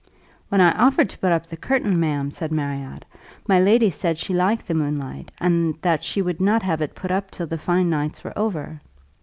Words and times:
"When 0.49 0.61
I 0.61 0.71
offered 0.71 1.11
to 1.11 1.17
put 1.19 1.31
up 1.31 1.45
the 1.45 1.55
curtain, 1.55 1.99
ma'am," 1.99 2.31
said 2.31 2.51
Marriott, 2.51 3.05
"my 3.47 3.59
lady 3.59 3.91
said 3.91 4.17
she 4.17 4.33
liked 4.33 4.67
the 4.67 4.73
moonlight, 4.73 5.31
and 5.39 5.77
that 5.83 6.01
she 6.03 6.23
would 6.23 6.41
not 6.41 6.63
have 6.63 6.81
it 6.81 6.95
put 6.95 7.11
up 7.11 7.29
till 7.29 7.45
the 7.45 7.59
fine 7.59 7.87
nights 7.91 8.23
were 8.23 8.33
over. 8.35 8.81